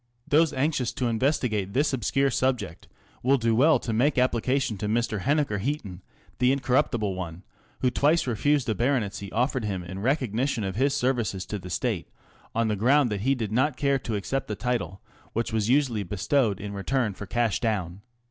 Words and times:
Those 0.27 0.51
anxious 0.51 0.91
to 0.93 1.05
investigate 1.05 1.73
this 1.73 1.93
obscure 1.93 2.31
subject 2.31 2.87
will 3.21 3.37
do 3.37 3.53
well 3.53 3.77
to 3.77 3.93
make 3.93 4.17
application 4.17 4.75
to 4.79 4.87
Mr. 4.87 5.19
Henniker 5.19 5.59
Heaton, 5.59 6.01
the 6.39 6.51
incorruptible 6.51 7.13
one 7.13 7.43
who 7.81 7.91
twice 7.91 8.25
refused 8.25 8.67
a 8.67 8.73
baronetcy 8.73 9.31
offered 9.31 9.63
him 9.63 9.83
in 9.83 9.99
recognition 9.99 10.63
of 10.63 10.75
his 10.75 10.95
services 10.95 11.45
to 11.45 11.59
the 11.59 11.69
State, 11.69 12.09
on 12.55 12.67
the 12.67 12.75
ground 12.75 13.11
that 13.11 13.21
he 13.21 13.35
did 13.35 13.51
not 13.51 13.77
care 13.77 13.99
to 13.99 14.15
accept 14.15 14.49
a 14.49 14.55
title 14.55 15.01
which 15.33 15.53
was 15.53 15.69
usually 15.69 16.01
bestowed 16.01 16.59
in 16.59 16.73
return 16.73 17.13
for 17.13 17.27
cash 17.27 17.59
down. 17.59 18.01